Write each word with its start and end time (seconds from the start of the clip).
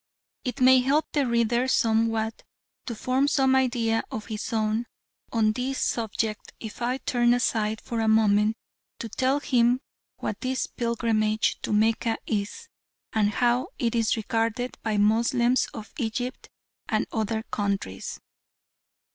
It 0.43 0.59
may 0.59 0.79
help 0.79 1.11
the 1.11 1.27
reader 1.27 1.67
somewhat 1.67 2.41
to 2.87 2.95
form 2.95 3.27
some 3.27 3.55
idea 3.55 4.01
of 4.09 4.25
his 4.25 4.51
own 4.51 4.87
on 5.31 5.51
this 5.51 5.77
subject 5.77 6.53
if 6.59 6.81
I 6.81 6.97
turn 6.97 7.35
aside 7.35 7.79
for 7.81 7.99
a 7.99 8.07
moment 8.07 8.55
to 8.97 9.09
tell 9.09 9.39
him 9.39 9.79
what 10.17 10.41
this 10.41 10.65
pilgrimage 10.65 11.59
to 11.61 11.71
Mecca 11.71 12.17
is, 12.25 12.67
and 13.13 13.29
how 13.29 13.67
it 13.77 13.93
is 13.93 14.17
regarded 14.17 14.75
by 14.81 14.93
the 14.93 15.03
Moslems 15.03 15.67
of 15.71 15.93
Egypt 15.99 16.49
and 16.89 17.05
other 17.11 17.43
countries. 17.51 18.19